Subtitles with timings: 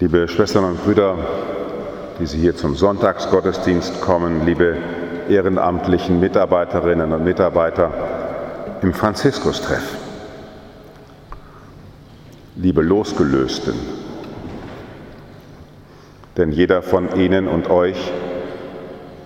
[0.00, 1.14] Liebe Schwestern und Brüder,
[2.18, 4.78] die Sie hier zum Sonntagsgottesdienst kommen, liebe
[5.28, 7.92] ehrenamtlichen Mitarbeiterinnen und Mitarbeiter
[8.80, 9.98] im Franziskus-Treff,
[12.56, 13.74] liebe Losgelösten,
[16.38, 18.10] denn jeder von Ihnen und euch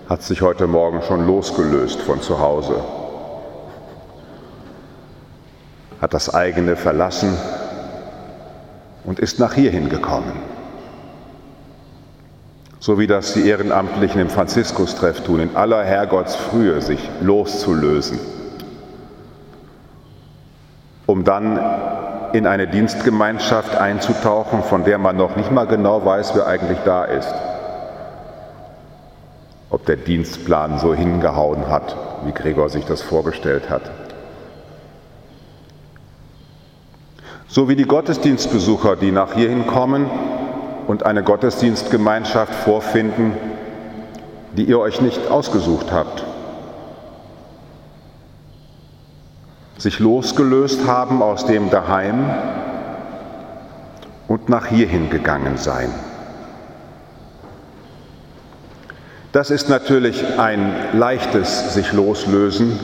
[0.09, 2.83] hat sich heute Morgen schon losgelöst von zu Hause,
[6.01, 7.37] hat das eigene verlassen
[9.05, 10.54] und ist nach hierhin gekommen.
[12.79, 18.19] So wie das die Ehrenamtlichen im Franziskus-Treff tun, in aller Herrgottsfrühe sich loszulösen,
[21.05, 21.59] um dann
[22.33, 27.05] in eine Dienstgemeinschaft einzutauchen, von der man noch nicht mal genau weiß, wer eigentlich da
[27.05, 27.33] ist.
[29.69, 31.95] Ob der Dienstplan so hingehauen hat,
[32.25, 33.83] wie Gregor sich das vorgestellt hat.
[37.47, 40.09] So wie die Gottesdienstbesucher, die nach hierhin kommen
[40.87, 43.33] und eine Gottesdienstgemeinschaft vorfinden,
[44.55, 46.23] die ihr euch nicht ausgesucht habt.
[49.77, 52.29] Sich losgelöst haben aus dem Daheim
[54.27, 55.89] und nach hierhin gegangen sein.
[59.31, 62.79] Das ist natürlich ein leichtes sich loslösen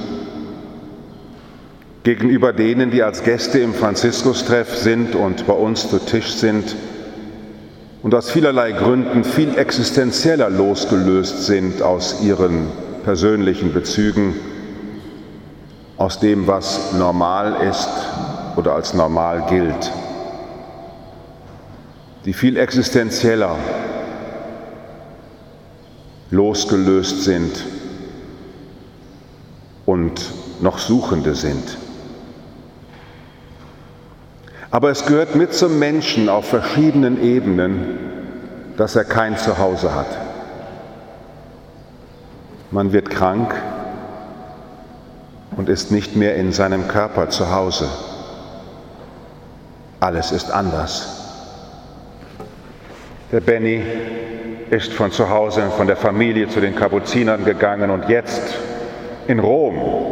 [2.04, 6.76] gegenüber denen, die als Gäste im Franziskus-Treff sind und bei uns zu Tisch sind
[8.04, 12.68] und aus vielerlei Gründen viel existenzieller losgelöst sind aus ihren
[13.04, 14.36] persönlichen Bezügen,
[15.98, 17.90] aus dem, was normal ist
[18.56, 19.92] oder als normal gilt,
[22.26, 23.56] die viel existenzieller
[26.32, 27.66] losgelöst sind
[29.86, 31.78] und noch Suchende sind.
[34.72, 38.00] Aber es gehört mit zum Menschen auf verschiedenen Ebenen,
[38.78, 40.08] dass er kein Zuhause hat.
[42.72, 43.54] Man wird krank
[45.58, 47.90] und ist nicht mehr in seinem Körper zu Hause.
[50.00, 51.18] Alles ist anders.
[53.34, 53.84] Der Benny
[54.70, 58.42] ist von zu Hause, von der Familie zu den Kapuzinern gegangen und jetzt
[59.28, 60.11] in Rom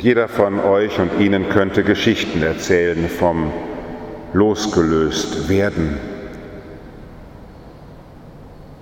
[0.00, 3.52] Und jeder von euch und Ihnen könnte Geschichten erzählen vom
[4.32, 5.98] losgelöst werden.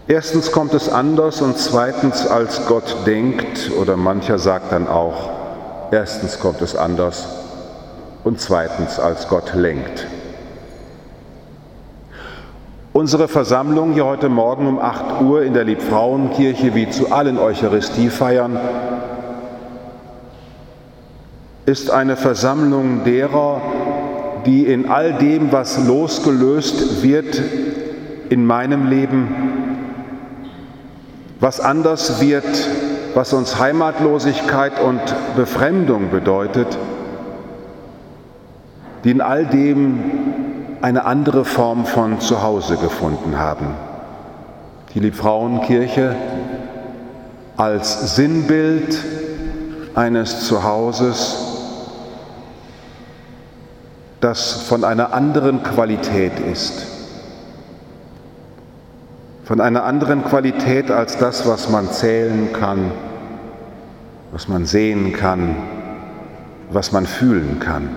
[0.07, 5.31] Erstens kommt es anders und zweitens als Gott denkt oder mancher sagt dann auch,
[5.91, 7.27] erstens kommt es anders
[8.23, 10.07] und zweitens als Gott lenkt.
[12.93, 18.61] Unsere Versammlung hier heute Morgen um 8 Uhr in der Liebfrauenkirche wie zu allen Eucharistiefeiern
[21.69, 23.61] ist eine Versammlung derer,
[24.47, 27.43] die in all dem, was losgelöst wird
[28.31, 29.29] in meinem Leben,
[31.41, 32.47] was anders wird,
[33.15, 35.01] was uns Heimatlosigkeit und
[35.37, 36.79] Befremdung bedeutet,
[39.05, 40.03] die in all dem
[40.81, 43.67] eine andere Form von Zuhause gefunden haben.
[44.95, 46.17] Die Liebfrauenkirche
[47.59, 48.99] als Sinnbild
[49.95, 51.48] eines Zuhauses,
[54.21, 56.87] das von einer anderen Qualität ist.
[59.45, 62.91] Von einer anderen Qualität als das, was man zählen kann,
[64.33, 65.57] was man sehen kann,
[66.71, 67.89] was man fühlen kann.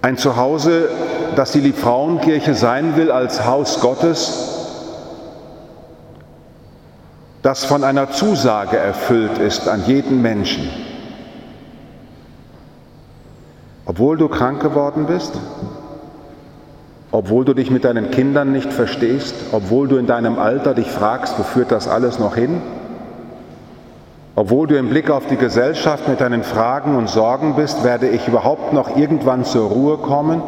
[0.00, 0.88] Ein Zuhause,
[1.34, 4.50] das die Liebfrauenkirche sein will als Haus Gottes,
[7.42, 10.70] das von einer Zusage erfüllt ist an jeden Menschen
[13.94, 15.38] Obwohl du krank geworden bist,
[17.12, 21.38] obwohl du dich mit deinen Kindern nicht verstehst, obwohl du in deinem Alter dich fragst,
[21.38, 22.60] wo führt das alles noch hin,
[24.34, 28.26] obwohl du im Blick auf die Gesellschaft mit deinen Fragen und Sorgen bist, werde ich
[28.26, 30.42] überhaupt noch irgendwann zur Ruhe kommen,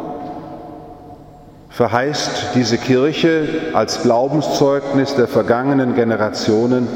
[1.71, 6.89] verheißt diese Kirche als Glaubenszeugnis der vergangenen Generationen,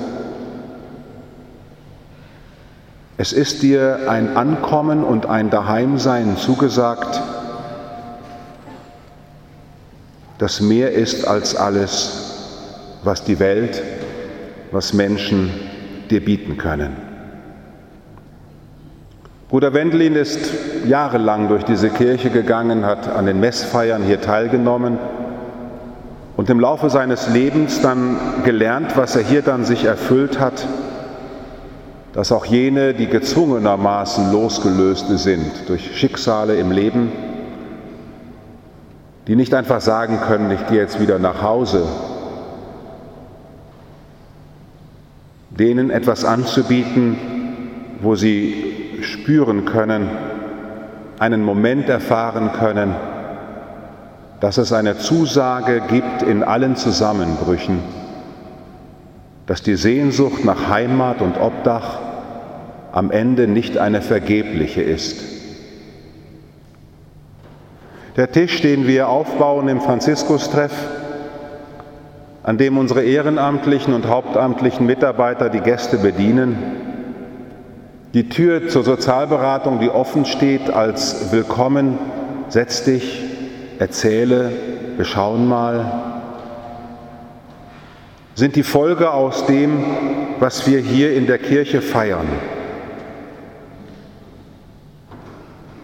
[3.20, 7.20] Es ist dir ein Ankommen und ein Daheimsein zugesagt,
[10.38, 13.82] das mehr ist als alles, was die Welt,
[14.70, 15.50] was Menschen
[16.08, 16.96] dir bieten können.
[19.50, 20.54] Bruder Wendelin ist
[20.86, 24.96] jahrelang durch diese Kirche gegangen, hat an den Messfeiern hier teilgenommen
[26.38, 28.16] und im Laufe seines Lebens dann
[28.46, 30.66] gelernt, was er hier dann sich erfüllt hat
[32.12, 37.12] dass auch jene, die gezwungenermaßen losgelöste sind durch Schicksale im Leben,
[39.26, 41.84] die nicht einfach sagen können, ich gehe jetzt wieder nach Hause,
[45.50, 47.16] denen etwas anzubieten,
[48.00, 50.08] wo sie spüren können,
[51.18, 52.94] einen Moment erfahren können,
[54.40, 57.78] dass es eine Zusage gibt in allen Zusammenbrüchen,
[59.50, 61.98] dass die Sehnsucht nach Heimat und Obdach
[62.92, 65.24] am Ende nicht eine vergebliche ist.
[68.14, 70.70] Der Tisch, den wir aufbauen im Franziskus-Treff,
[72.44, 76.56] an dem unsere ehrenamtlichen und hauptamtlichen Mitarbeiter die Gäste bedienen,
[78.14, 81.98] die Tür zur Sozialberatung, die offen steht als Willkommen,
[82.50, 83.24] setz dich,
[83.80, 84.52] erzähle,
[84.96, 86.09] wir schauen mal,
[88.40, 89.84] sind die Folge aus dem,
[90.38, 92.26] was wir hier in der Kirche feiern.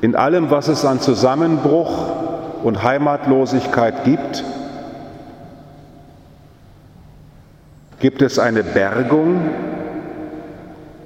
[0.00, 4.43] In allem, was es an Zusammenbruch und Heimatlosigkeit gibt,
[7.99, 9.38] gibt es eine Bergung,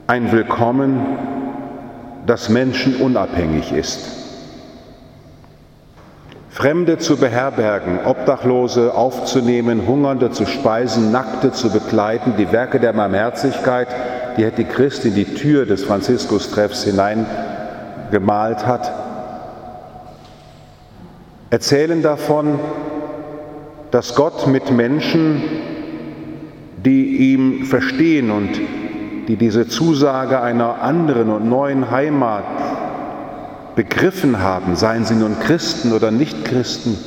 [0.06, 1.05] ein Willkommen,
[2.26, 4.30] das menschenunabhängig ist.
[6.50, 13.87] Fremde zu beherbergen, Obdachlose aufzunehmen, Hungernde zu speisen, Nackte zu begleiten, die Werke der Barmherzigkeit,
[14.37, 18.93] die Hetty Christ in die Tür des Franziskus-Treffs hineingemalt hat,
[21.50, 22.58] erzählen davon,
[23.93, 25.43] dass Gott mit Menschen,
[26.85, 28.50] die ihm verstehen und
[29.29, 32.44] die diese Zusage einer anderen und neuen Heimat
[33.81, 36.99] begriffen haben, seien sie nun Christen oder Nicht-Christen,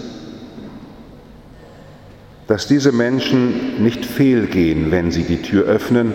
[2.47, 6.13] dass diese Menschen nicht fehlgehen, wenn sie die Tür öffnen,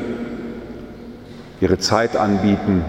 [1.61, 2.85] ihre Zeit anbieten,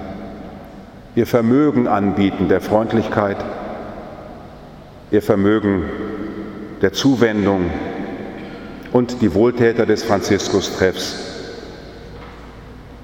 [1.13, 3.37] ihr Vermögen anbieten der Freundlichkeit,
[5.11, 5.83] ihr Vermögen
[6.81, 7.69] der Zuwendung
[8.93, 11.28] und die Wohltäter des Franziskus-Treffs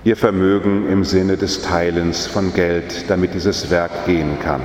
[0.05, 4.61] ihr Vermögen im Sinne des Teilens von Geld, damit dieses Werk gehen kann.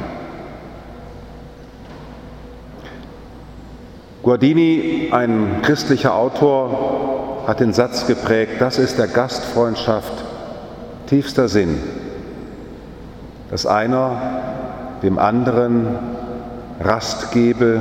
[4.22, 10.12] Guardini, ein christlicher Autor, hat den Satz geprägt, das ist der Gastfreundschaft
[11.06, 11.78] tiefster Sinn,
[13.50, 15.98] dass einer dem anderen
[16.80, 17.80] Rast gebe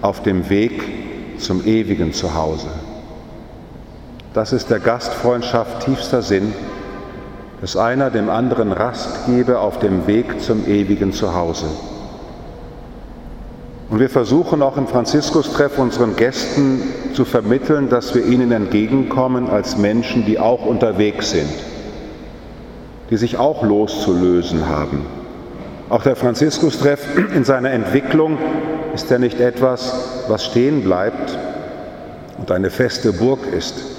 [0.00, 2.68] auf dem Weg zum ewigen Zuhause.
[4.34, 6.54] Das ist der Gastfreundschaft tiefster Sinn,
[7.60, 11.66] dass einer dem anderen Rast gebe auf dem Weg zum ewigen Zuhause.
[13.90, 16.80] Und wir versuchen auch im Franziskus-Treff unseren Gästen
[17.12, 21.52] zu vermitteln, dass wir ihnen entgegenkommen als Menschen, die auch unterwegs sind,
[23.10, 25.04] die sich auch loszulösen haben.
[25.90, 28.38] Auch der Franziskus-Treff in seiner Entwicklung
[28.94, 31.36] ist ja nicht etwas, was stehen bleibt
[32.38, 33.91] und eine feste Burg ist,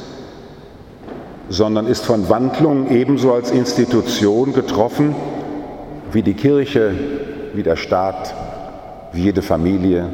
[1.50, 5.16] sondern ist von Wandlung ebenso als Institution getroffen
[6.12, 6.94] wie die Kirche,
[7.54, 8.34] wie der Staat,
[9.12, 10.10] wie jede Familie,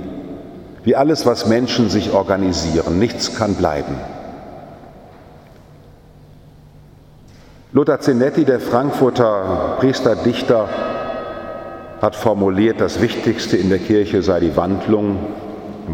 [0.83, 2.99] wie alles, was Menschen sich organisieren.
[2.99, 3.95] Nichts kann bleiben.
[7.71, 10.67] Lothar Zinetti, der Frankfurter Priesterdichter,
[12.01, 15.17] hat formuliert, das Wichtigste in der Kirche sei die Wandlung,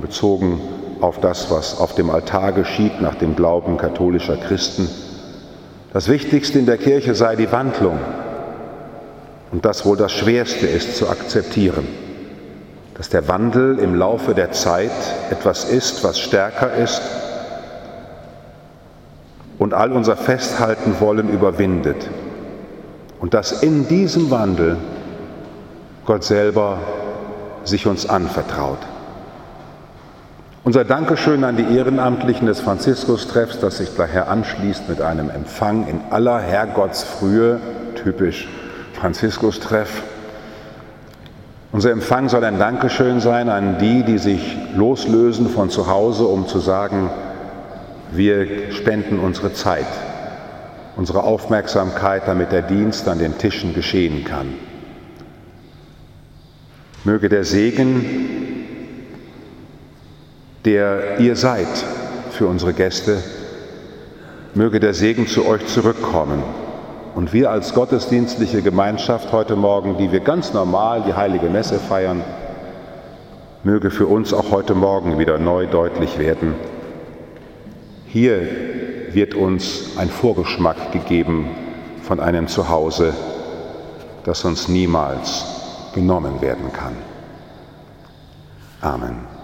[0.01, 0.61] bezogen
[1.01, 4.87] auf das, was auf dem Altar geschieht nach dem Glauben katholischer Christen.
[5.95, 7.97] Das Wichtigste in der Kirche sei die Wandlung.
[9.53, 11.87] Und das wohl das Schwerste ist zu akzeptieren,
[12.95, 14.91] dass der Wandel im Laufe der Zeit
[15.31, 17.01] etwas ist, was stärker ist
[19.57, 22.09] und all unser Festhalten wollen überwindet.
[23.21, 24.75] Und dass in diesem Wandel
[26.05, 26.79] Gott selber
[27.63, 28.79] sich uns anvertraut.
[30.65, 36.01] Unser Dankeschön an die Ehrenamtlichen des Franziskus-Treffs, das sich daher anschließt mit einem Empfang in
[36.09, 37.59] aller Herrgottsfrühe,
[37.93, 38.47] typisch
[38.93, 40.01] Franziskus-Treff.
[41.71, 46.47] Unser Empfang soll ein Dankeschön sein an die, die sich loslösen von zu Hause, um
[46.47, 47.11] zu sagen,
[48.11, 49.85] wir spenden unsere Zeit,
[50.95, 54.55] unsere Aufmerksamkeit, damit der Dienst an den Tischen geschehen kann.
[57.03, 58.44] Möge der Segen
[60.65, 61.67] der ihr seid
[62.31, 63.23] für unsere Gäste.
[64.55, 66.43] Möge der Segen zu euch zurückkommen.
[67.13, 72.23] Und wir als gottesdienstliche Gemeinschaft heute Morgen, die wir ganz normal die heilige Messe feiern,
[73.63, 76.55] möge für uns auch heute Morgen wieder neu deutlich werden.
[78.07, 78.41] Hier
[79.11, 81.49] wird uns ein Vorgeschmack gegeben
[82.01, 83.13] von einem Zuhause,
[84.23, 85.45] das uns niemals
[85.93, 86.95] genommen werden kann.
[88.81, 89.34] Amen.